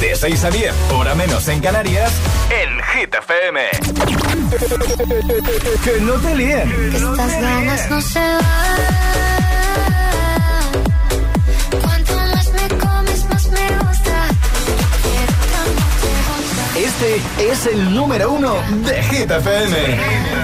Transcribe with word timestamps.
De 0.00 0.14
6 0.14 0.44
a 0.44 0.50
10, 0.50 0.74
hora 0.92 1.14
menos 1.14 1.48
en 1.48 1.60
Canarias, 1.60 2.12
en 2.50 2.82
Hit 2.82 3.14
FM. 3.14 3.60
que 5.84 6.00
no 6.00 6.14
te 6.14 6.34
líen. 6.34 6.92
Estas 6.94 7.40
ganas 7.40 7.90
no 7.90 8.00
se 8.00 8.18
van. 8.18 8.44
Cuanto 11.82 12.14
más 12.14 12.52
me 12.52 12.68
comes, 12.78 13.24
más 13.26 13.46
me 13.48 13.78
gusta. 13.78 14.28
Este 16.76 17.20
es 17.50 17.66
el 17.66 17.94
número 17.94 18.30
uno 18.32 18.56
de 18.86 19.02
Hit 19.04 19.30
FM. 19.30 20.43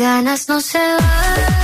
ganas 0.00 0.48
no 0.48 0.60
se 0.60 0.78
van. 0.78 1.59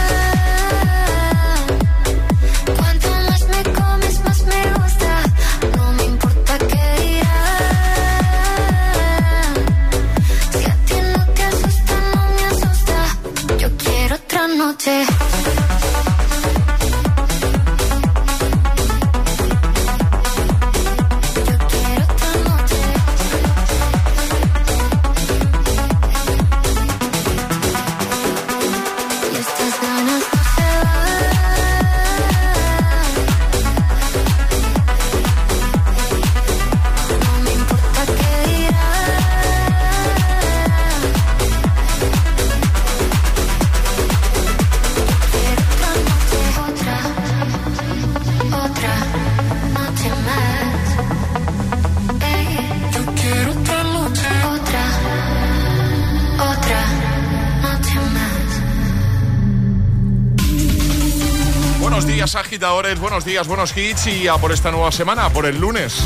Buenos 63.01 63.25
días, 63.25 63.47
buenos 63.47 63.77
hits 63.77 64.07
y 64.07 64.29
a 64.29 64.37
por 64.37 64.53
esta 64.53 64.71
nueva 64.71 64.93
semana, 64.93 65.31
por 65.31 65.47
el 65.47 65.59
lunes. 65.59 65.99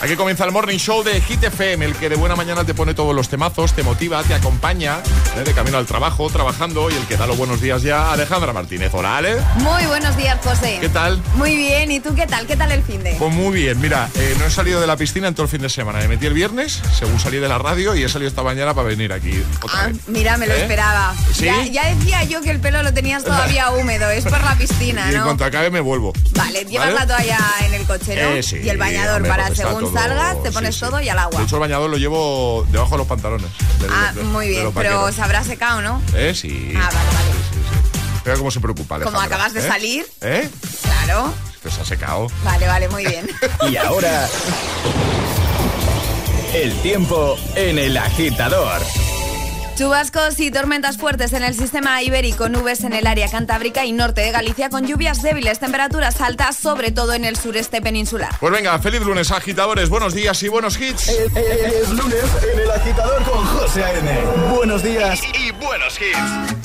Aquí 0.00 0.16
comienza 0.16 0.44
el 0.44 0.52
Morning 0.52 0.78
Show 0.78 1.02
de 1.02 1.20
Hit 1.20 1.44
FM, 1.44 1.84
el 1.84 1.94
que 1.96 2.08
de 2.08 2.16
buena 2.16 2.36
mañana 2.36 2.64
te 2.64 2.74
pone 2.74 2.94
todos 2.94 3.14
los 3.14 3.28
temazos, 3.28 3.72
te 3.72 3.82
motiva, 3.82 4.22
te 4.22 4.34
acompaña, 4.34 5.02
¿eh? 5.36 5.44
de 5.44 5.52
camino 5.52 5.78
al 5.78 5.86
trabajo, 5.86 6.28
trabajando, 6.30 6.90
y 6.90 6.94
el 6.94 7.06
que 7.06 7.16
da 7.16 7.26
los 7.26 7.36
buenos 7.36 7.60
días 7.60 7.82
ya, 7.82 8.12
Alejandra 8.12 8.52
Martínez. 8.52 8.90
Hola, 8.94 9.16
Ale. 9.18 9.36
Muy 9.56 9.84
buenos 9.86 10.16
días, 10.16 10.38
José. 10.42 10.78
¿Qué 10.80 10.88
tal? 10.88 11.22
Muy 11.34 11.56
bien, 11.56 11.90
¿y 11.90 12.00
tú 12.00 12.14
qué 12.14 12.26
tal? 12.26 12.46
¿Qué 12.46 12.56
tal 12.56 12.72
el 12.72 12.82
fin 12.82 13.02
de? 13.02 13.14
Pues 13.18 13.32
muy 13.32 13.54
bien, 13.54 13.80
mira, 13.80 14.08
eh, 14.14 14.34
no 14.38 14.46
he 14.46 14.50
salido 14.50 14.80
de 14.80 14.86
la 14.86 14.96
piscina 14.96 15.28
en 15.28 15.34
todo 15.34 15.44
el 15.44 15.50
fin 15.50 15.60
de 15.62 15.68
semana. 15.68 15.98
Me 16.00 16.08
metí 16.08 16.26
el 16.26 16.34
viernes, 16.34 16.80
según 16.98 17.18
salí 17.20 17.38
de 17.38 17.48
la 17.48 17.58
radio, 17.58 17.94
y 17.94 18.02
he 18.04 18.08
salido 18.08 18.28
esta 18.28 18.42
mañana 18.42 18.74
para 18.74 18.88
venir 18.88 19.12
aquí 19.12 19.42
otra 19.62 19.80
Ah, 19.82 19.86
vez. 19.88 19.96
mira, 20.06 20.36
me 20.36 20.46
lo 20.46 20.54
¿Eh? 20.54 20.62
esperaba. 20.62 21.14
¿Sí? 21.32 21.44
Ya, 21.46 21.64
ya 21.66 21.94
decía 21.94 22.24
yo 22.24 22.40
que 22.40 22.50
el 22.50 22.60
pelo 22.60 22.82
lo 22.82 22.92
tenías 22.92 23.24
todavía 23.24 23.70
húmedo, 23.70 24.10
es 24.10 24.24
por 24.24 24.40
la 24.42 24.54
piscina, 24.56 25.06
Y 25.10 25.14
en 25.14 25.18
¿no? 25.18 25.24
cuanto 25.24 25.44
acabe 25.44 25.70
me 25.70 25.80
vuelvo. 25.80 26.12
Vale, 26.36 26.64
llevas 26.64 26.92
¿Vale? 26.94 27.00
la 27.00 27.06
toalla 27.16 27.38
en 27.64 27.74
el 27.74 27.86
coche, 27.86 28.16
¿no? 28.22 28.42
Sí, 28.42 28.60
y 28.62 28.68
el 28.68 28.78
bañador 28.78 29.16
hombre, 29.16 29.30
para 29.30 29.54
según 29.54 29.80
todo- 29.84 29.92
salgas 29.92 30.42
te 30.42 30.52
pones 30.52 30.74
sí. 30.74 30.80
todo 30.80 31.00
y 31.00 31.08
al 31.08 31.18
agua. 31.18 31.38
De 31.40 31.44
hecho, 31.46 31.56
el 31.56 31.60
bañador 31.60 31.90
lo 31.90 31.96
llevo 31.96 32.66
debajo 32.70 32.92
de 32.92 32.98
los 32.98 33.06
pantalones. 33.06 33.46
de- 33.80 33.88
ah, 33.90 34.12
de- 34.14 34.22
muy 34.22 34.48
bien, 34.48 34.70
pero 34.74 35.00
vaqueros. 35.00 35.14
se 35.14 35.22
habrá 35.24 35.42
secado, 35.42 35.80
¿no? 35.82 36.02
¿Eh? 36.14 36.34
Sí. 36.34 36.72
Ah, 36.76 36.90
vale, 36.92 37.08
vale. 37.14 37.32
Sí, 37.32 37.38
sí, 37.52 37.60
sí. 37.70 38.20
Mira 38.24 38.36
cómo 38.38 38.50
se 38.50 38.60
preocupa, 38.60 38.96
Como 39.00 39.08
Alejandra, 39.18 39.36
acabas 39.36 39.54
de 39.54 39.60
¿eh? 39.60 39.68
salir. 39.68 40.06
¿Eh? 40.20 40.50
Claro. 40.82 41.34
Pues 41.62 41.74
se 41.74 41.80
ha 41.80 41.84
secado. 41.84 42.28
Vale, 42.44 42.66
vale, 42.66 42.88
muy 42.88 43.04
bien. 43.06 43.28
Y 43.70 43.76
ahora, 43.76 44.28
el 46.54 46.74
tiempo 46.82 47.36
en 47.56 47.78
el 47.78 47.96
agitador. 47.96 48.82
Chubascos 49.76 50.38
y 50.38 50.52
tormentas 50.52 50.98
fuertes 50.98 51.32
en 51.32 51.42
el 51.42 51.52
sistema 51.52 52.00
ibérico, 52.00 52.48
nubes 52.48 52.84
en 52.84 52.92
el 52.92 53.08
área 53.08 53.28
cantábrica 53.28 53.84
y 53.84 53.90
norte 53.90 54.20
de 54.20 54.30
Galicia 54.30 54.70
con 54.70 54.86
lluvias 54.86 55.20
débiles, 55.20 55.58
temperaturas 55.58 56.20
altas, 56.20 56.56
sobre 56.56 56.92
todo 56.92 57.12
en 57.12 57.24
el 57.24 57.36
sureste 57.36 57.82
peninsular. 57.82 58.30
Pues 58.38 58.52
venga, 58.52 58.78
feliz 58.78 59.00
lunes, 59.00 59.32
agitadores. 59.32 59.88
Buenos 59.88 60.14
días 60.14 60.40
y 60.44 60.48
buenos 60.48 60.80
hits. 60.80 61.08
Es 61.08 61.90
lunes 61.90 62.24
en 62.52 62.60
el 62.60 62.70
agitador 62.70 63.22
con 63.24 63.44
José 63.44 63.82
A.M. 63.82 64.20
Buenos 64.54 64.82
días. 64.84 65.20
Y 65.40 65.50
buenos 65.50 66.00
hits. 66.00 66.64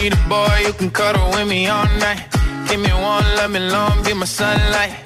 Need 0.00 0.12
a 0.14 0.28
boy 0.28 0.64
who 0.66 0.72
can 0.72 0.90
cuddle 0.90 1.30
with 1.30 1.46
me 1.46 1.68
all 1.68 1.86
night. 1.98 2.26
Give 2.68 2.80
me 2.80 2.92
one, 2.92 3.24
let 3.36 3.50
me 3.50 3.60
long, 3.60 4.02
be 4.02 4.14
my 4.14 4.24
sunlight. 4.24 5.05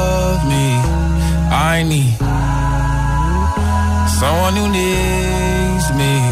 find 1.81 1.89
me. 1.89 2.15
Someone 4.19 4.55
who 4.55 4.69
needs 4.69 5.93
me. 5.95 6.31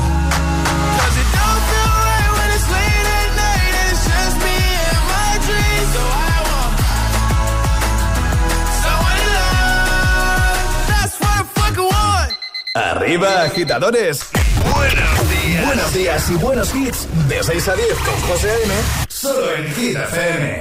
Arriba, 12.75 13.43
agitadores. 13.43 14.27
Buenos 14.73 15.29
días. 15.29 15.65
Buenos 15.65 15.93
días 15.93 16.29
y 16.29 16.35
buenos 16.35 16.75
hits. 16.75 17.07
De 17.27 17.43
6 17.43 17.67
a 17.67 17.75
10 17.75 17.87
con 17.97 18.21
José 18.29 18.51
A.M. 18.51 18.73
Solo 19.07 19.55
en 19.55 19.73
Hit 19.73 19.97
FM. 19.97 20.59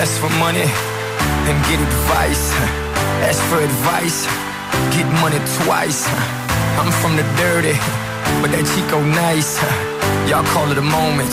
Ask 0.00 0.12
for 0.20 0.30
money 0.38 0.62
and 0.62 1.66
get 1.66 1.80
advice. 1.80 2.89
Ask 3.28 3.42
for 3.50 3.60
advice, 3.60 4.24
get 4.96 5.06
money 5.20 5.38
twice. 5.62 6.06
I'm 6.80 6.90
from 7.00 7.16
the 7.16 7.22
dirty, 7.36 7.76
but 8.40 8.50
that 8.52 8.64
Chico 8.72 8.98
nice. 9.04 9.60
Y'all 10.28 10.44
call 10.54 10.72
it 10.72 10.78
a 10.78 10.82
moment, 10.98 11.30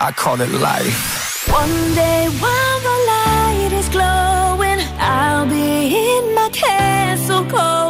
I 0.00 0.10
call 0.10 0.40
it 0.40 0.50
life. 0.50 1.48
One 1.52 1.94
day 1.94 2.26
while 2.42 2.80
the 2.88 2.96
light 3.12 3.72
is 3.72 3.88
glowing, 3.88 4.80
I'll 4.98 5.46
be 5.46 6.16
in 6.16 6.34
my 6.34 6.48
castle 6.50 7.44
golden. 7.44 7.83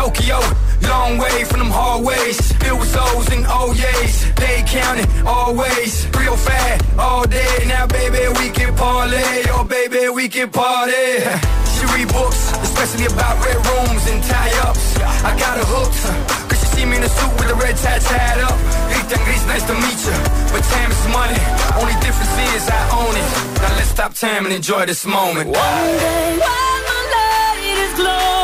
Tokyo. 0.00 0.40
Long 0.88 1.18
way 1.18 1.44
from 1.44 1.58
them 1.60 1.68
hallways, 1.68 2.40
filled 2.56 2.80
with 2.80 2.96
O's 2.96 3.28
and 3.36 3.44
oh 3.48 3.68
O's. 3.68 4.14
They 4.40 4.64
counting 4.64 5.04
always, 5.26 6.08
real 6.16 6.36
fat 6.36 6.80
all 6.98 7.24
day. 7.28 7.54
Now, 7.66 7.86
baby, 7.86 8.24
we 8.40 8.48
can 8.48 8.74
parlay. 8.76 9.44
Oh, 9.52 9.64
baby, 9.68 10.08
we 10.08 10.26
can 10.28 10.48
party. 10.48 11.20
She 11.76 11.84
read 11.96 12.08
books, 12.12 12.40
especially 12.60 13.06
about 13.12 13.34
red 13.44 13.56
rooms 13.56 14.04
and 14.10 14.20
tie-ups. 14.24 14.86
I 15.24 15.32
got 15.40 15.56
her 15.60 15.68
hooked. 15.74 16.00
Cause 16.48 16.60
she 16.60 16.66
see 16.76 16.84
me 16.84 16.96
in 16.96 17.04
a 17.04 17.08
suit 17.08 17.32
with 17.40 17.48
a 17.50 17.56
red 17.56 17.76
tie 17.76 18.00
tied 18.00 18.40
up. 18.48 18.56
Rita 18.92 19.16
and 19.16 19.24
Gris, 19.24 19.44
nice 19.52 19.64
to 19.68 19.74
meet 19.84 20.00
you. 20.08 20.16
But 20.52 20.62
time 20.76 20.90
is 20.92 21.04
money. 21.08 21.40
Only 21.80 21.96
difference 22.04 22.36
is 22.52 22.68
I 22.68 22.82
own 23.00 23.14
it. 23.16 23.28
Now 23.64 23.72
let's 23.76 23.92
stop 23.96 24.12
time 24.12 24.44
and 24.44 24.52
enjoy 24.52 24.84
this 24.84 25.04
moment. 25.06 25.48
One 25.48 25.88
day 26.04 26.36
while 26.44 26.80
the 26.88 26.98
light 27.16 27.64
is 27.84 27.92
glowing, 27.96 28.39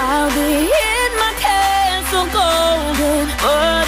I'll 0.00 0.30
be 0.30 0.70
in 0.70 1.10
my 1.18 1.32
castle 1.40 2.26
golden. 2.30 3.87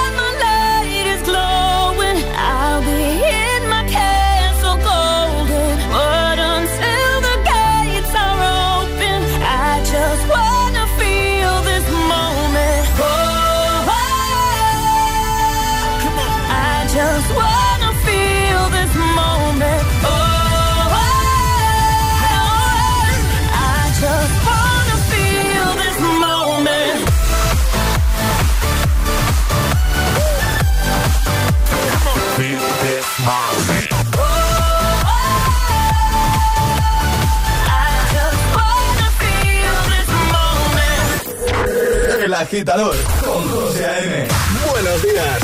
agitador 42.51 42.93
con 43.23 43.49
José 43.49 43.85
A.M. 43.85 44.27
Buenos 44.69 45.01
días. 45.03 45.39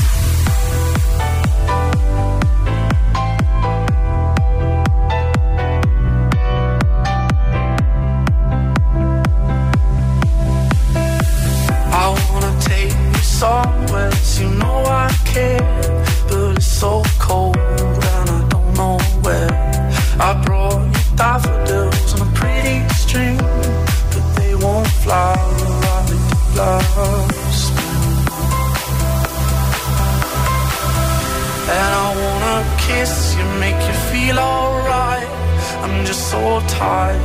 I 11.93 12.15
wanna 12.33 12.59
take 12.59 12.91
you 12.91 13.21
somewhere 13.23 14.11
you 14.37 14.49
know 14.49 14.83
I 14.85 15.09
care, 15.23 15.61
but 16.27 16.57
it's 16.57 16.67
so 16.67 17.03
cold 17.19 17.55
and 17.55 18.29
I 18.29 18.47
don't 18.49 18.73
know 18.73 18.97
where. 19.21 19.49
I 20.19 20.33
brought 20.45 20.83
you 20.83 21.15
daffodils 21.15 22.13
on 22.15 22.27
a 22.27 22.31
pretty 22.33 22.85
string, 22.95 23.37
but 23.37 24.35
they 24.35 24.55
won't 24.55 24.87
fly 24.87 25.46
lost. 26.57 27.71
And 31.77 31.91
I 32.05 32.07
wanna 32.23 32.57
kiss 32.87 33.35
you, 33.37 33.45
make 33.63 33.79
you 33.87 33.95
feel 34.11 34.37
alright. 34.39 35.29
I'm 35.83 36.05
just 36.05 36.23
so 36.31 36.41
tired 36.67 37.21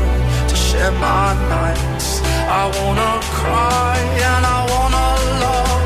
to 0.51 0.57
share 0.57 0.93
my 0.93 1.29
nights. 1.57 2.09
I 2.61 2.63
wanna 2.79 3.13
cry 3.39 3.97
and 4.29 4.43
I 4.57 4.61
wanna 4.73 5.09
love, 5.45 5.83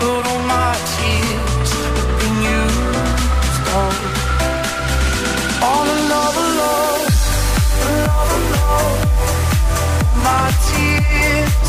but 0.00 0.22
all 0.30 0.42
my 0.56 0.72
tears 0.94 1.70
have 1.96 2.12
been 2.20 2.36
used 2.60 3.66
up. 3.82 3.96
On 5.72 5.84
another 5.98 6.48
love, 6.62 7.08
another 7.88 8.40
love, 8.54 8.98
my 10.28 10.46
tears 10.68 11.68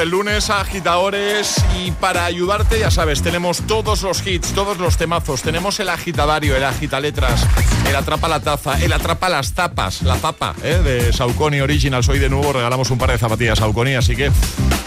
el 0.00 0.10
lunes, 0.10 0.48
agitadores, 0.48 1.56
y 1.78 1.90
para 1.90 2.24
ayudarte, 2.24 2.78
ya 2.78 2.90
sabes, 2.90 3.22
tenemos 3.22 3.62
todos 3.66 4.02
los 4.02 4.26
hits, 4.26 4.52
todos 4.52 4.78
los 4.78 4.96
temazos, 4.96 5.42
tenemos 5.42 5.78
el 5.80 5.90
agitadario, 5.90 6.56
el 6.56 6.64
agitaletras, 6.64 7.46
el 7.86 7.94
atrapa 7.94 8.28
la 8.28 8.40
taza, 8.40 8.80
el 8.80 8.92
atrapa 8.92 9.28
las 9.28 9.52
tapas, 9.52 10.02
la 10.02 10.16
tapa 10.16 10.54
¿eh? 10.62 10.80
de 10.82 11.12
Saucony 11.12 11.60
Originals. 11.60 12.08
Hoy 12.08 12.18
de 12.18 12.30
nuevo 12.30 12.52
regalamos 12.52 12.90
un 12.90 12.98
par 12.98 13.10
de 13.10 13.18
zapatillas 13.18 13.58
Saucony, 13.58 13.94
así 13.96 14.16
que 14.16 14.30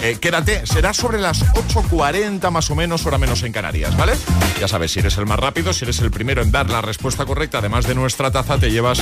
eh, 0.02 0.18
quédate, 0.20 0.66
será 0.66 0.94
sobre 0.94 1.20
las 1.20 1.46
8.40 1.54 2.50
más 2.50 2.72
o 2.72 2.76
menos, 2.76 3.06
hora 3.06 3.18
menos 3.18 3.44
en 3.44 3.52
Canarias, 3.52 3.96
¿vale? 3.96 4.14
Ya 4.60 4.68
sabes, 4.68 4.92
si 4.92 5.00
eres 5.00 5.18
el 5.18 5.26
más 5.26 5.40
rápido, 5.40 5.74
si 5.74 5.86
eres 5.86 6.00
el 6.00 6.10
primero 6.10 6.42
en 6.42 6.52
dar 6.52 6.70
la 6.70 6.82
respuesta 6.82 7.26
correcta, 7.26 7.60
además 7.60 7.86
de 7.86 7.94
nuestra 7.94 8.32
taza, 8.32 8.58
te 8.58 8.72
llevas 8.72 9.02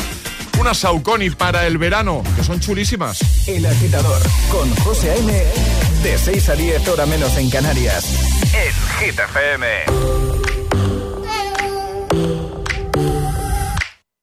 una 0.59 0.73
Saucony 0.73 1.31
para 1.37 1.65
el 1.65 1.77
verano, 1.77 2.21
que 2.35 2.43
son 2.43 2.59
chulísimas. 2.59 3.47
El 3.47 3.65
agitador 3.65 4.21
con 4.51 4.75
José 4.75 5.11
A.M. 5.11 5.90
De 6.03 6.17
6 6.17 6.49
a 6.49 6.55
10 6.55 6.87
hora 6.87 7.05
menos 7.05 7.37
en 7.37 7.49
Canarias. 7.49 8.05
En 8.53 8.73
Hit. 8.99 9.19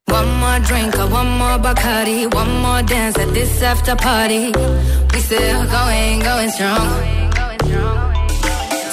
One 0.06 0.35
more 0.40 0.58
drink, 0.61 0.97
one 0.97 1.38
more 1.38 1.58
Bacardi, 1.58 2.26
one 2.35 2.61
more 2.62 2.82
dance 2.82 3.16
at 3.18 3.32
this 3.32 3.62
after 3.62 3.94
party. 3.94 4.52
We 5.12 5.20
still 5.20 5.64
going, 5.70 6.18
going 6.20 6.50
strong. 6.50 6.88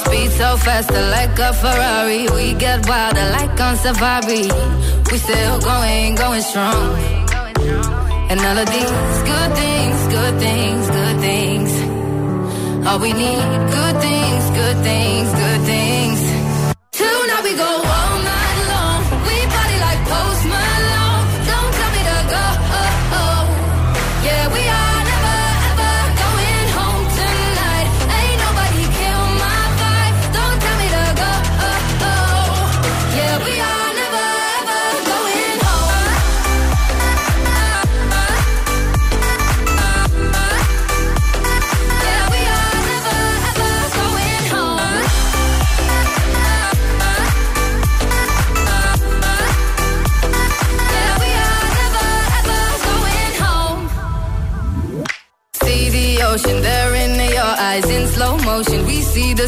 Speed 0.06 0.32
so 0.32 0.58
fast, 0.58 0.92
like 0.92 1.39
a 1.39 1.54
Ferrari. 1.54 2.27
We 2.36 2.54
get 2.54 2.88
wilder, 2.88 3.30
like 3.32 3.60
on 3.62 3.77
safari. 3.77 4.48
We 5.12 5.18
still 5.18 5.60
going, 5.60 6.15
going 6.15 6.42
strong. 6.42 7.00
And 8.30 8.39
all 8.39 8.58
of 8.58 8.70
these 8.70 9.24
good 9.32 9.51
things, 9.56 10.08
good 10.08 10.39
things, 10.39 10.88
good 10.88 11.20
things. 11.20 11.85
All 12.88 13.00
we 13.00 13.12
need, 13.13 13.42
good 13.72 13.96
things, 14.00 14.50
good 14.51 14.77
things, 14.84 15.32
good 15.32 15.62
things. 15.65 16.20
Tonight 16.92 17.44
we 17.44 17.58
go 17.58 18.05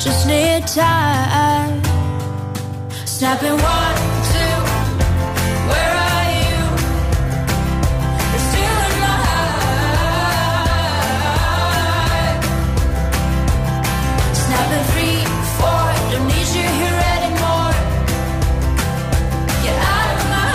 just 0.00 0.26
need 0.26 0.66
time. 0.66 1.82
Snapping 3.04 3.52
one, 3.52 3.96
two, 4.32 4.56
where 5.70 5.94
are 6.08 6.26
you? 6.40 6.58
Still 8.48 8.78
in 8.88 8.94
my 9.04 9.20
three, 14.92 15.20
four, 15.58 15.84
don't 16.10 16.26
need 16.32 16.48
you 16.56 16.66
here 16.80 17.00
anymore. 17.16 17.72
Get 19.64 19.78
out 19.94 20.08
of 20.14 20.20
my 20.32 20.48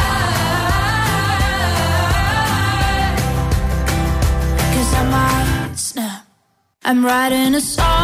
Cause 4.74 4.92
I 4.94 5.04
might 5.14 5.76
snap. 5.78 6.22
I'm 6.84 7.00
writing 7.06 7.54
a 7.54 7.62
song. 7.62 7.95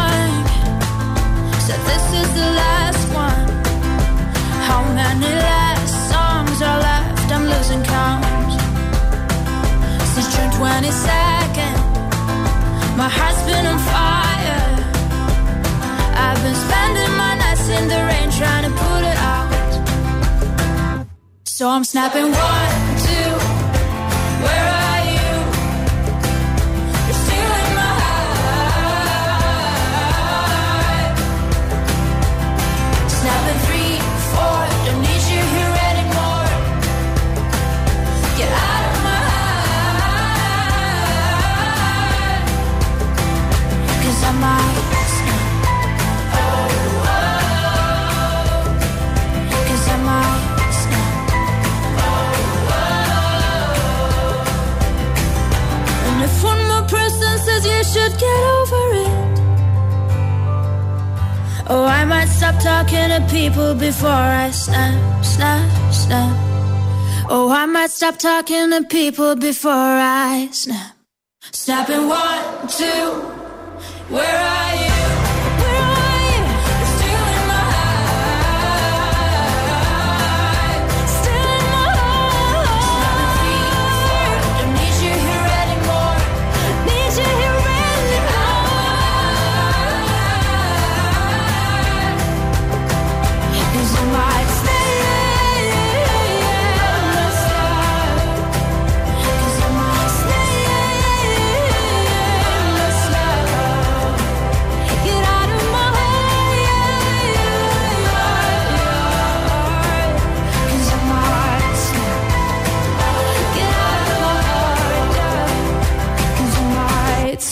So 21.62 21.68
I'm 21.68 21.84
snapping 21.84 22.24
one, 22.24 22.71
stop 68.02 68.18
talking 68.18 68.70
to 68.70 68.82
people 68.82 69.36
before 69.36 69.70
I 69.70 70.48
snap. 70.50 70.96
Snapping 71.52 72.08
one, 72.08 72.66
two, 72.66 73.12
where 74.08 74.38
are 74.38 74.86
you? 74.86 74.91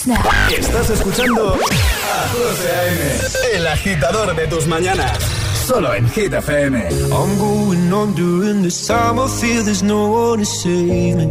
Estás 0.07 0.89
escuchando 0.89 1.53
a 1.53 2.29
José 2.33 2.71
A.M., 2.71 3.57
el 3.57 3.67
agitador 3.67 4.35
de 4.35 4.47
tus 4.47 4.67
mañanas. 4.67 5.19
Solo 5.67 5.93
en 5.95 6.09
Hit 6.09 6.33
FM. 6.33 6.89
I'm 7.13 7.37
going 7.39 7.93
on 7.93 8.15
during 8.15 8.63
this 8.63 8.87
time. 8.87 9.19
I 9.19 9.29
feel 9.29 9.63
there's 9.63 9.83
no 9.83 10.09
one 10.09 10.39
to 10.39 10.47
save 10.47 11.17
me. 11.17 11.27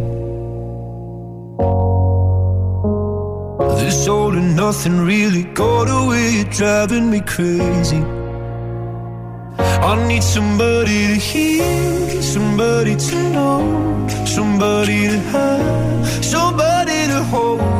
This 3.80 4.06
all 4.06 4.36
and 4.36 4.54
nothing 4.54 5.04
really 5.04 5.42
got 5.52 5.88
away, 5.88 6.44
driving 6.56 7.10
me 7.10 7.22
crazy. 7.22 8.00
I 9.58 10.06
need 10.06 10.22
somebody 10.22 11.08
to 11.08 11.14
hear, 11.16 12.22
somebody 12.22 12.94
to 12.94 13.16
know, 13.32 14.06
somebody 14.26 15.08
to 15.08 15.18
have, 15.32 16.24
somebody 16.24 17.08
to 17.08 17.24
hold. 17.24 17.79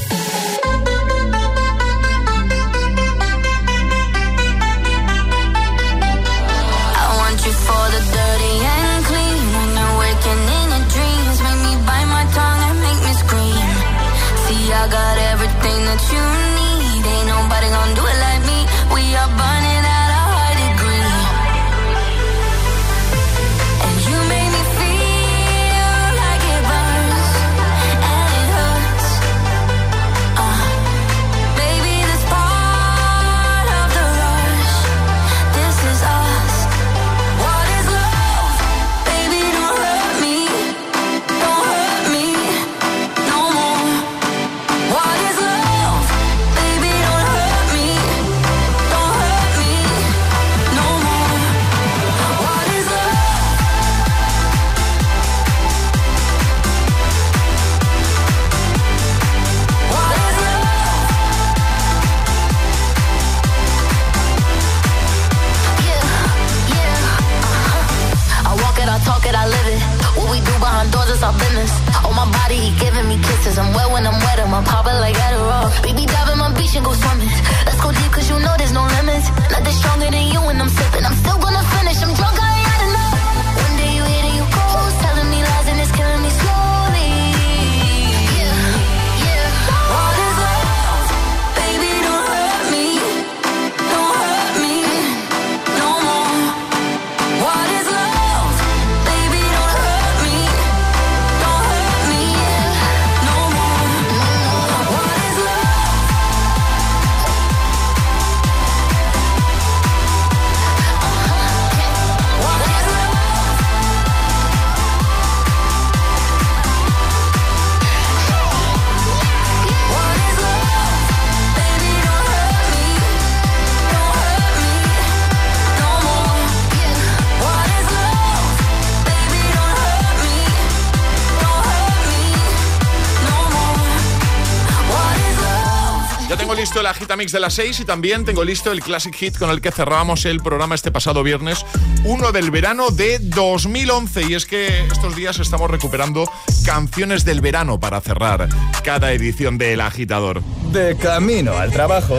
el 137.11 137.15
Agitamix 137.15 137.31
de 137.33 137.39
las 137.41 137.53
6 137.55 137.79
y 137.81 137.85
también 137.85 138.23
tengo 138.23 138.45
listo 138.45 138.71
el 138.71 138.79
Classic 138.79 139.13
Hit 139.13 139.37
con 139.37 139.49
el 139.49 139.59
que 139.59 139.71
cerramos 139.71 140.23
el 140.23 140.39
programa 140.39 140.75
este 140.75 140.91
pasado 140.93 141.23
viernes, 141.23 141.65
uno 142.05 142.31
del 142.31 142.51
verano 142.51 142.89
de 142.89 143.19
2011. 143.19 144.29
Y 144.29 144.35
es 144.35 144.45
que 144.45 144.85
estos 144.85 145.13
días 145.17 145.37
estamos 145.39 145.69
recuperando 145.69 146.23
canciones 146.65 147.25
del 147.25 147.41
verano 147.41 147.81
para 147.81 147.99
cerrar 147.99 148.47
cada 148.85 149.11
edición 149.11 149.57
del 149.57 149.81
Agitador. 149.81 150.41
De 150.71 150.95
camino 150.95 151.57
al 151.57 151.71
trabajo. 151.71 152.15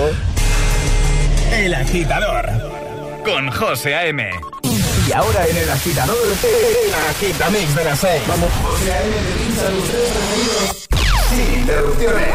El 1.50 1.72
agitador 1.72 2.50
con 3.24 3.50
José 3.50 3.94
A.M. 3.94 4.30
Y 5.08 5.12
ahora 5.12 5.46
en 5.46 5.56
el 5.56 5.70
agitador, 5.70 6.16
el 6.18 6.94
agitamix 7.10 7.74
de 7.74 7.84
las 7.84 7.98
6. 7.98 8.22
Vamos. 8.28 8.50
José 8.62 8.92
A.M. 8.92 9.14
preferidos 9.56 10.88
sin 11.30 11.60
interrupciones. 11.60 12.34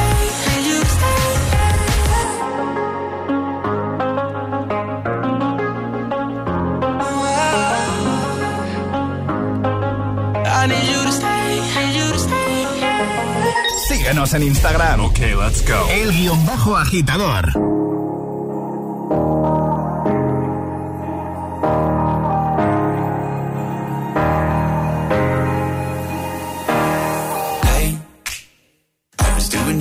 Síguenos 14.21 14.33
en 14.35 14.43
Instagram. 14.43 14.99
Ok, 14.99 15.19
let's 15.19 15.65
go. 15.67 15.87
El 15.89 16.11
guion 16.11 16.45
bajo 16.45 16.77
agitador. 16.77 17.51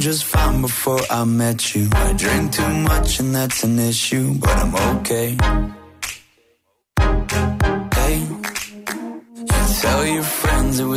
just 0.00 0.24
fine 0.24 0.62
before 0.62 0.98
I 1.10 1.24
met 1.24 1.74
you. 1.74 1.90
I 1.92 2.14
drink 2.14 2.52
too 2.52 2.74
much 2.88 3.20
and 3.20 3.34
that's 3.34 3.64
an 3.64 3.78
issue, 3.78 4.32
but 4.38 4.56
I'm 4.56 4.74
okay. 4.96 5.36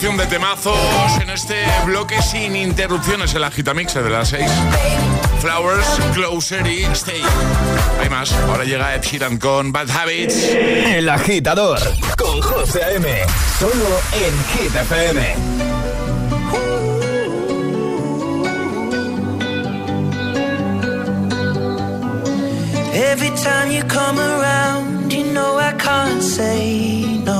de 0.00 0.26
temazos 0.26 0.78
en 1.20 1.28
este 1.28 1.62
bloque 1.84 2.22
sin 2.22 2.56
interrupciones, 2.56 3.34
el 3.34 3.44
agitamixe 3.44 4.02
de 4.02 4.08
las 4.08 4.30
6. 4.30 4.50
Flowers, 5.40 5.86
Closer 6.14 6.66
y 6.66 6.84
Stay. 6.84 7.20
Hay 8.00 8.08
más, 8.08 8.32
ahora 8.32 8.64
llega 8.64 8.94
Ed 8.94 9.02
Sheeran 9.02 9.36
con 9.36 9.72
Bad 9.72 9.90
Habits. 9.90 10.54
El 10.54 11.06
agitador 11.06 11.78
con 12.16 12.40
José 12.40 12.80
M. 12.94 13.08
Solo 13.58 14.00
en 14.14 14.34
Hit 14.54 14.74
Every 22.94 23.30
time 23.36 23.70
you 23.70 23.82
come 23.84 24.18
around, 24.18 25.12
you 25.12 25.24
know 25.34 25.58
I 25.58 25.74
can't 25.74 26.22
say 26.22 27.20
no. 27.22 27.39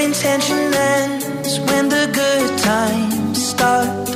intention 0.00 0.74
ends 0.74 1.60
when 1.60 1.88
the 1.88 2.10
good 2.12 2.58
times 2.58 3.48
start. 3.48 4.15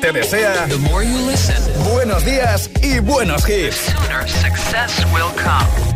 te 0.00 0.12
desea 0.12 0.66
The 0.68 0.78
more 0.78 1.02
you 1.04 1.18
listen, 1.30 1.56
buenos 1.92 2.24
días 2.24 2.70
y 2.82 3.00
buenos 3.00 3.48
hits. 3.48 3.76
success 4.42 5.04
will 5.12 5.32
come. 5.36 5.88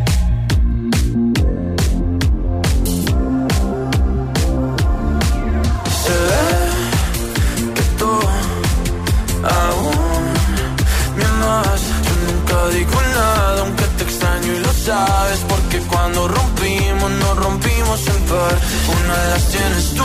Que 7.75 7.83
tú 7.99 8.11
aún 9.43 10.25
me 11.17 11.25
amas. 11.25 11.81
Yo 12.07 12.15
nunca 12.27 12.69
digo 12.77 13.01
nada, 13.15 13.61
aunque 13.61 13.85
te 13.97 14.05
extraño 14.05 14.53
y 14.53 14.59
lo 14.59 14.73
sabes. 14.73 15.39
Porque 15.49 15.79
cuando 15.81 16.29
rompimos, 16.29 17.11
nos 17.11 17.37
rompimos 17.37 18.07
en 18.09 18.23
par. 18.25 18.55
Una 19.05 19.17
de 19.23 19.31
las 19.31 19.49
tienes 19.49 19.95
tú 19.95 20.05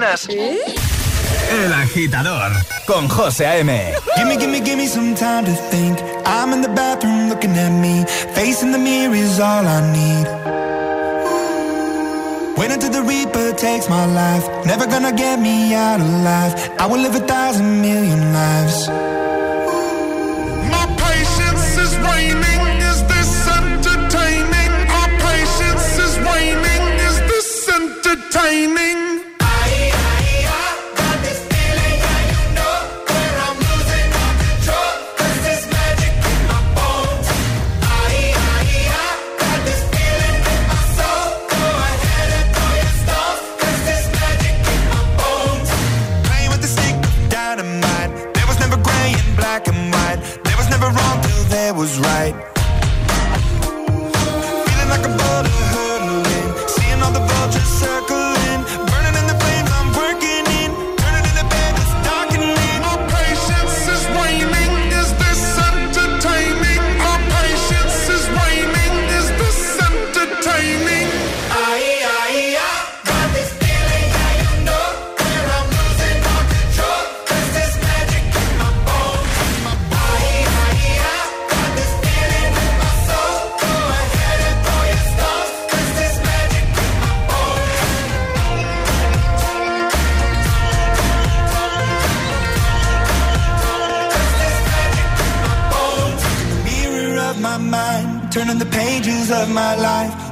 Mañanas? 0.00 0.28
El 0.28 1.72
agitador 1.72 2.52
con 2.86 3.08
José 3.08 3.46
A.M. 3.46 3.94
Gimme, 4.16 4.36
gimme, 4.36 4.60
gimme 4.60 4.86
some 4.86 5.14
time 5.14 5.44
to 5.44 5.52
think. 5.70 5.98
I'm 6.24 6.52
in 6.52 6.62
the 6.62 6.68
bathroom 6.68 7.28
looking 7.28 7.56
at 7.56 7.70
me. 7.70 8.04
Facing 8.34 8.72
the 8.72 8.78
mirror 8.78 9.14
is 9.14 9.38
all 9.40 9.66
I 9.66 9.80
need. 9.92 10.26
Wait 12.56 12.70
until 12.70 12.90
the 12.90 13.02
Reaper 13.02 13.52
takes 13.52 13.88
my 13.88 14.06
life. 14.06 14.44
Never 14.64 14.86
gonna 14.86 15.12
get 15.12 15.40
me 15.40 15.74
out 15.74 16.00
alive. 16.00 16.54
I 16.78 16.86
will 16.86 17.00
live 17.00 17.14
a 17.14 17.26
thousand 17.26 17.80
million 17.80 18.32
lives. 18.32 19.19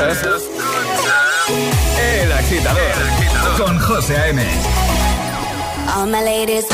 El 0.00 0.06
agitador 2.32 2.92
con 3.56 3.76
José 3.80 4.16
A.M. 4.16 4.40
All 5.92 6.06
my 6.06 6.22
ladies. 6.22 6.66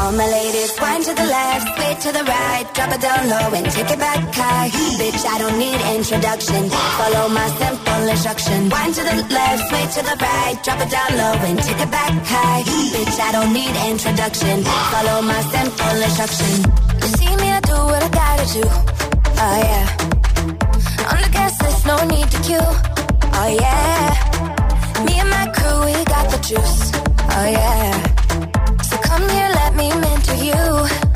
All 0.00 0.12
my 0.12 0.26
ladies, 0.26 0.72
wind 0.80 1.04
to 1.04 1.12
the 1.12 1.26
left, 1.26 1.76
sway 1.76 1.94
to 2.00 2.12
the 2.16 2.24
right, 2.24 2.64
drop 2.72 2.90
it 2.94 3.02
down 3.02 3.28
low 3.28 3.52
and 3.52 3.70
take 3.70 3.90
it 3.90 3.98
back 3.98 4.34
high. 4.34 4.70
Bitch, 4.96 5.26
I 5.26 5.38
don't 5.40 5.58
need 5.58 5.78
introduction. 5.94 6.70
Follow 6.70 7.28
my 7.28 7.46
simple 7.60 8.08
instruction. 8.08 8.70
Wind 8.70 8.94
to 8.94 9.02
the 9.04 9.16
left, 9.28 9.68
sway 9.68 9.84
to 9.92 10.02
the 10.08 10.16
right, 10.24 10.56
drop 10.64 10.80
it 10.80 10.90
down 10.90 11.18
low 11.18 11.34
and 11.44 11.58
take 11.62 11.80
it 11.82 11.90
back 11.90 12.12
high. 12.24 12.62
Bitch, 12.64 13.20
I 13.20 13.32
don't 13.32 13.52
need 13.52 13.76
introduction. 13.90 14.64
Follow 14.64 15.20
my 15.20 15.42
simple 15.52 16.00
instruction. 16.00 16.64
You 17.02 17.08
see 17.18 17.36
me, 17.36 17.50
I 17.50 17.60
do 17.60 17.76
what 17.76 18.02
I 18.02 18.08
gotta 18.08 18.46
do. 18.56 18.97
Oh 19.40 19.56
yeah. 19.62 19.86
On 21.14 21.18
the 21.22 21.30
guest 21.30 21.62
list, 21.62 21.86
no 21.86 21.96
need 22.10 22.26
to 22.26 22.38
queue. 22.42 22.70
Oh 23.38 23.46
yeah. 23.46 24.10
Me 25.06 25.14
and 25.22 25.30
my 25.30 25.46
crew, 25.54 25.78
we 25.86 25.94
got 26.10 26.26
the 26.34 26.38
juice. 26.42 26.90
Oh 27.38 27.46
yeah. 27.46 27.94
So 28.82 28.98
come 28.98 29.22
here, 29.30 29.50
let 29.62 29.78
me 29.78 29.94
mentor 29.94 30.38
you. 30.42 30.62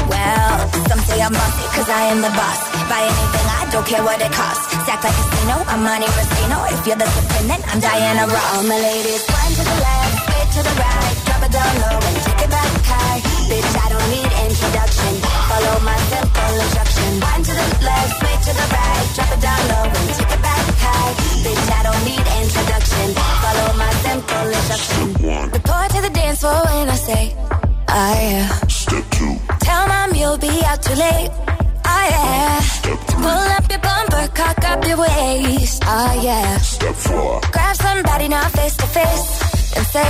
Well, 0.06 0.54
some 0.86 1.02
say 1.02 1.18
I'm 1.18 1.34
bossy, 1.34 1.66
cause 1.74 1.90
I 1.90 2.14
am 2.14 2.22
the 2.22 2.30
boss. 2.38 2.60
Buy 2.86 3.02
anything, 3.02 3.46
I 3.58 3.66
don't 3.74 3.86
care 3.90 4.04
what 4.06 4.22
it 4.22 4.30
costs. 4.30 4.70
Stack 4.86 5.02
like 5.02 5.10
a 5.10 5.24
casino, 5.26 5.56
I'm 5.66 5.82
Monte 5.82 6.06
Rustino. 6.14 6.58
If 6.70 6.86
you're 6.86 7.00
the 7.02 7.10
dependent, 7.10 7.62
I'm 7.74 7.80
Diana 7.82 8.30
Ross. 8.30 8.54
All 8.54 8.62
my 8.70 8.78
ladies, 8.78 9.26
one 9.26 9.50
to 9.50 9.64
the 9.66 9.78
left, 9.82 10.14
straight 10.22 10.50
to 10.56 10.60
the 10.62 10.74
right. 10.78 11.14
Drop 11.26 11.42
it 11.42 11.50
down 11.50 11.74
low 11.82 11.98
and 11.98 12.16
take 12.22 12.42
it 12.46 12.50
back 12.54 12.70
high. 12.86 13.18
Bitch, 13.50 13.72
I 13.82 13.86
don't 13.90 14.08
need 14.14 14.30
introduction. 14.46 15.31
Follow 15.62 15.80
my 15.84 15.96
simple 16.10 16.54
instruction. 16.58 17.20
One 17.20 17.42
to 17.44 17.52
the 17.52 17.66
left, 17.86 18.16
straight 18.16 18.42
to 18.46 18.52
the 18.58 18.66
right. 18.74 19.06
Drop 19.14 19.30
it 19.32 19.40
down 19.40 19.62
low 19.70 19.84
and 19.94 20.08
take 20.18 20.32
it 20.36 20.42
back 20.42 20.64
high. 20.82 21.12
Bitch, 21.44 21.70
I 21.70 21.82
don't 21.86 22.02
need 22.02 22.24
introduction. 22.42 23.06
Follow 23.42 23.68
my 23.78 23.92
simple 24.02 24.46
instruction. 24.58 25.50
Report 25.52 25.90
to 25.94 26.00
the 26.02 26.10
dance 26.10 26.40
floor 26.40 26.62
when 26.64 26.88
I 26.90 26.96
say, 26.96 27.36
oh 27.38 28.14
yeah. 28.26 28.48
Step 28.66 29.04
two. 29.12 29.36
Tell 29.60 29.86
mom 29.86 30.14
you'll 30.16 30.38
be 30.38 30.64
out 30.64 30.82
too 30.82 30.94
late. 30.94 31.30
Oh 31.86 32.06
yeah. 32.10 32.60
Pull 33.22 33.46
up 33.56 33.70
your 33.70 33.78
bumper, 33.78 34.26
cock 34.34 34.64
up 34.64 34.84
your 34.84 34.98
waist. 34.98 35.82
Oh 35.86 36.20
yeah. 36.24 36.58
Step 36.58 36.94
four. 36.94 37.40
Grab 37.52 37.76
somebody 37.76 38.26
now 38.26 38.48
face 38.48 38.76
to 38.78 38.86
face. 38.86 39.51
And 39.72 39.86
say, 39.88 40.04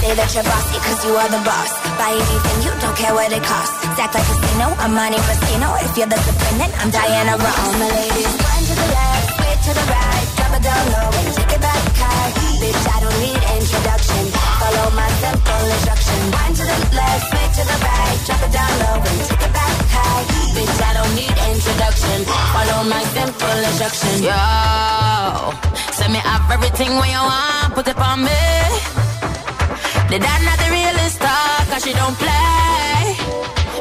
say 0.00 0.12
that 0.12 0.28
you're 0.36 0.44
bossy 0.44 0.76
cause 0.84 1.00
you 1.08 1.16
are 1.16 1.30
the 1.32 1.40
boss. 1.40 1.72
Buy 1.96 2.12
anything, 2.12 2.58
you 2.68 2.72
don't 2.84 2.96
care 2.96 3.14
what 3.16 3.32
it 3.32 3.40
costs. 3.40 3.72
Act 3.96 4.12
like 4.12 4.20
a 4.20 4.34
casino, 4.36 4.76
I'm 4.76 4.92
Monte 4.92 5.16
Rustino. 5.24 5.72
If 5.80 5.96
you're 5.96 6.10
the 6.10 6.20
dependent, 6.20 6.72
I'm 6.76 6.92
Diana 6.92 7.40
Ross. 7.40 7.56
All 7.56 7.74
my 7.80 7.88
ladies, 7.96 8.28
one 8.28 8.64
to 8.68 8.74
the 8.76 8.88
left, 8.92 9.26
straight 9.32 9.60
to 9.66 9.72
the 9.72 9.84
right. 9.88 10.26
Drop 10.36 10.52
it 10.52 10.62
down 10.68 10.84
low 10.92 11.08
and 11.16 11.28
take 11.32 11.52
it 11.56 11.62
back 11.64 11.82
high. 11.96 12.30
Bitch, 12.60 12.84
I 12.92 12.98
don't 13.00 13.18
need 13.24 13.40
introduction. 13.56 14.22
Follow 14.60 14.86
my 14.92 15.08
simple 15.24 15.64
instruction. 15.64 16.20
One 16.36 16.52
to 16.52 16.64
the 16.68 16.78
left, 16.92 17.22
straight 17.32 17.52
to 17.56 17.62
the 17.64 17.78
right. 17.88 18.16
Drop 18.28 18.42
it 18.44 18.52
down 18.52 18.72
low 18.84 18.96
and 19.00 19.16
take 19.32 19.44
it 19.48 19.52
back 19.56 19.76
high. 19.96 20.22
Bitch, 20.52 20.76
I 20.76 20.92
don't 20.92 21.12
need 21.16 21.34
introduction. 21.56 22.18
Follow 22.52 22.80
my 22.84 23.00
simple 23.16 23.58
instruction. 23.64 24.28
Yo, 24.28 24.44
send 25.96 26.12
me 26.12 26.20
up 26.20 26.44
everything 26.52 26.92
when 27.00 27.08
you 27.08 27.22
want, 27.24 27.72
put 27.72 27.88
it 27.88 27.96
on 27.96 28.20
me. 28.20 29.05
The 30.06 30.18
dad 30.22 30.40
not 30.46 30.54
the 30.62 30.70
realest 30.70 31.18
talk, 31.18 31.66
cause 31.66 31.82
she 31.82 31.92
don't 31.92 32.14
play. 32.14 33.18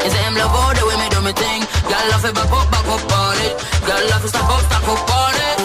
It's 0.01 0.13
him 0.13 0.33
love 0.33 0.53
all 0.57 0.73
the 0.73 0.83
way 0.89 0.97
me 0.97 1.07
do 1.13 1.21
me 1.21 1.33
thing. 1.37 1.61
Girl 1.85 2.05
love 2.09 2.25
it, 2.25 2.33
back 2.33 2.49
up, 2.49 2.65
back 2.73 2.87
up 2.89 3.05
on 3.05 3.37
it. 3.45 3.53
Girl 3.85 4.03
love 4.09 4.25
it, 4.25 4.29
stop 4.33 4.49
up, 4.49 4.61
stop 4.65 4.85
up 4.89 5.05
on 5.05 5.35
it. 5.37 5.55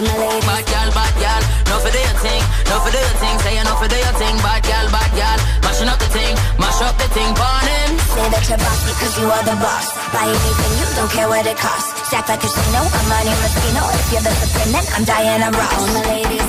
Bad 0.44 0.64
girl, 0.68 0.88
bad 0.92 1.14
girl, 1.16 1.42
no 1.64 1.76
for 1.80 1.88
do 1.88 2.00
your 2.00 2.16
thing, 2.20 2.42
no 2.68 2.76
for 2.84 2.92
do 2.92 3.00
your 3.00 3.16
thing. 3.24 3.36
Say 3.40 3.52
you 3.56 3.64
no 3.64 3.72
for 3.80 3.88
do 3.88 3.96
your 3.96 4.14
thing, 4.20 4.36
bad 4.44 4.60
girl, 4.68 4.86
bad 4.92 5.10
girl. 5.16 5.38
Mashing 5.64 5.88
up 5.88 5.96
the 5.96 6.08
thing, 6.12 6.34
mash 6.60 6.80
up 6.84 6.96
the 7.00 7.08
thing, 7.08 7.30
burn 7.40 7.64
him. 7.64 7.90
Say 8.12 8.26
that 8.28 8.44
you're 8.44 8.60
bossy 8.60 8.92
cause 9.00 9.14
you 9.16 9.26
are 9.32 9.44
the 9.48 9.56
boss. 9.64 9.86
Buy 10.12 10.28
anything, 10.28 10.72
you 10.76 10.86
don't 10.92 11.12
care 11.12 11.28
what 11.32 11.44
it 11.48 11.56
costs. 11.56 11.88
Stack 12.12 12.28
like 12.28 12.36
a 12.36 12.48
casino, 12.48 12.84
I'm 12.84 13.06
Monte 13.08 13.32
Rustino. 13.32 13.82
If 13.96 14.06
you're 14.12 14.24
the 14.28 14.32
dependent, 14.44 14.86
I'm 14.92 15.04
Diana 15.08 15.48
Ross. 15.56 15.72
All 15.72 15.88
my 15.88 16.04
ladies, 16.04 16.48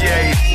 appreciate. 0.00 0.47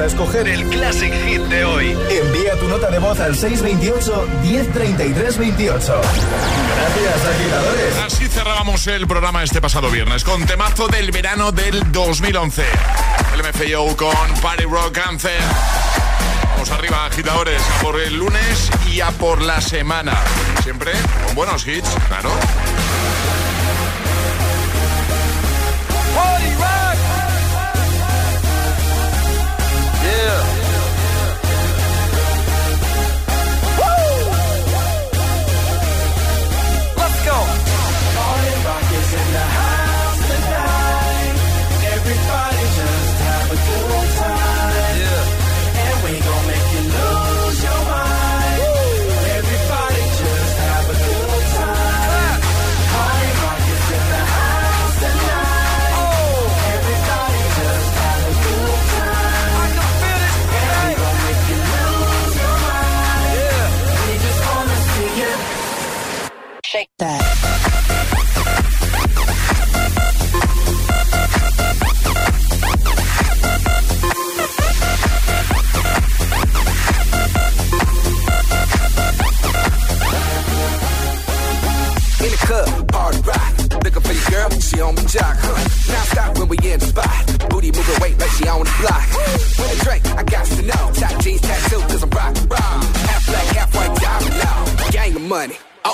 a 0.00 0.06
escoger 0.06 0.48
el 0.48 0.68
Classic 0.70 1.12
Hit 1.12 1.42
de 1.42 1.64
hoy. 1.64 1.96
Envía 2.10 2.58
tu 2.58 2.66
nota 2.66 2.90
de 2.90 2.98
voz 2.98 3.20
al 3.20 3.36
628 3.36 4.28
103328. 4.42 6.00
Gracias, 6.76 7.26
agitadores. 7.26 7.96
Así 8.04 8.26
cerrábamos 8.26 8.86
el 8.88 9.06
programa 9.06 9.44
este 9.44 9.60
pasado 9.60 9.90
viernes 9.90 10.24
con 10.24 10.44
temazo 10.46 10.88
del 10.88 11.12
verano 11.12 11.52
del 11.52 11.92
2011. 11.92 12.64
El 13.34 13.40
MFAO 13.42 13.96
con 13.96 14.40
Party 14.42 14.64
Rock 14.64 14.92
Cancer. 14.92 15.40
Vamos 16.54 16.70
arriba, 16.70 17.06
agitadores, 17.06 17.62
a 17.62 17.82
por 17.82 18.00
el 18.00 18.16
lunes 18.16 18.70
y 18.90 19.00
a 19.00 19.10
por 19.12 19.42
la 19.42 19.60
semana. 19.60 20.18
Siempre 20.62 20.92
con 21.26 21.36
buenos 21.36 21.66
hits, 21.66 21.90
claro. 22.08 22.30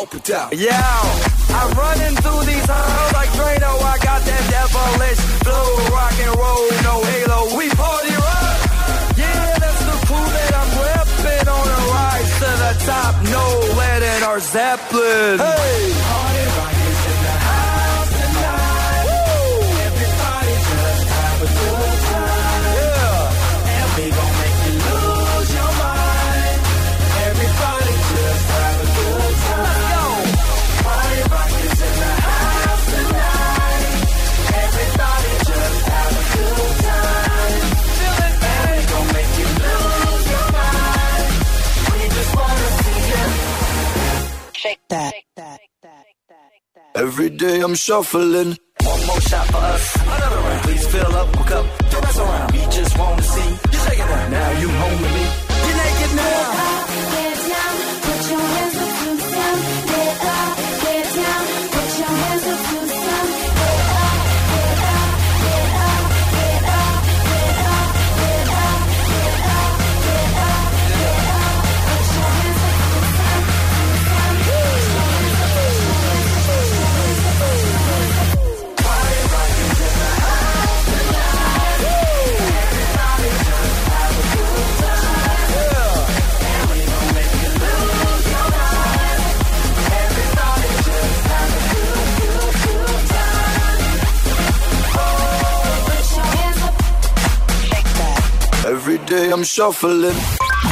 Hope. 0.01 0.17
Yeah, 0.55 0.81
I'm 1.51 1.77
running 1.77 2.17
through 2.23 2.45
these 2.49 2.65
halls 2.65 3.13
like 3.13 3.29
Drano. 3.37 3.73
I 3.85 3.99
got 4.01 4.23
that 4.25 4.45
devilish 4.49 5.21
flow, 5.45 5.69
rock 5.93 6.17
and 6.25 6.35
roll, 6.41 6.65
no 6.89 7.05
halo. 7.05 7.41
We 7.59 7.69
party 7.69 8.15
rock. 8.17 8.61
Yeah, 9.21 9.59
that's 9.61 9.83
the 9.85 9.97
crew 10.09 10.29
that 10.37 10.53
I'm 10.57 10.71
repping 10.89 11.47
on 11.53 11.67
a 11.69 11.81
rise 11.93 12.33
to 12.41 12.51
the 12.65 12.73
top. 12.89 13.15
No 13.29 13.45
letting 13.77 14.23
our 14.25 14.41
Zeppelin. 14.41 15.39
Hey, 15.39 15.93
party 16.09 16.45
rock. 16.57 16.80
Every 47.01 47.31
day 47.31 47.63
I'm 47.63 47.75
shuffling. 47.75 48.59
One 48.83 49.07
more 49.07 49.21
shot 49.23 49.47
for 49.47 49.57
us, 49.57 49.97
another 50.03 50.37
round. 50.37 50.63
Please 50.65 50.87
fill 50.87 51.17
up, 51.17 51.35
hook 51.35 51.47
cup, 51.47 51.65
don't 51.91 52.03
mess 52.03 52.19
around. 52.19 52.53
We 52.53 52.59
just 52.59 52.99
wanna 52.99 53.23
see 53.23 53.51
you 53.73 53.79
shaking 53.85 54.05
now. 54.05 54.29
Now 54.29 54.61
you 54.61 54.69
home 54.69 55.01
with 55.01 55.15
me. 55.15 55.30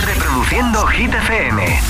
Reproduciendo 0.07 0.86
Hit 0.86 1.12
FM. 1.12 1.80